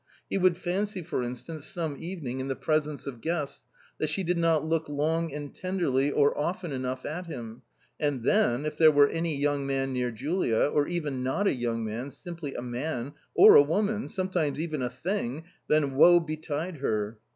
He 0.31 0.39
would 0.39 0.57
fancy, 0.57 1.03
for 1.03 1.21
in 1.21 1.35
stance, 1.35 1.63
some 1.67 1.95
evening, 1.99 2.39
in 2.39 2.47
the 2.47 2.55
presence 2.55 3.05
of 3.05 3.21
guests, 3.21 3.67
that 3.99 4.09
she 4.09 4.23
did 4.23 4.39
not 4.39 4.65
look 4.65 4.89
long 4.89 5.31
and 5.31 5.53
tenderly 5.53 6.09
or 6.09 6.35
often 6.35 6.71
enough 6.71 7.05
at 7.05 7.27
him, 7.27 7.61
and 7.99 8.23
then, 8.23 8.65
if 8.65 8.79
there 8.79 8.89
were 8.89 9.07
any 9.09 9.37
young 9.37 9.67
man 9.67 9.93
near 9.93 10.09
Julia, 10.09 10.57
or 10.73 10.87
even 10.87 11.21
not 11.21 11.45
a 11.45 11.53
young 11.53 11.85
man, 11.85 12.09
simply 12.09 12.55
a 12.55 12.63
man, 12.63 13.13
or 13.35 13.53
a 13.53 13.61
woman, 13.61 14.07
sometimes 14.09 14.59
even 14.59 14.81
a 14.81 14.89
thing, 14.89 15.43
then 15.67 15.93
woe 15.93 16.19
betide 16.19 16.77
her 16.77 17.19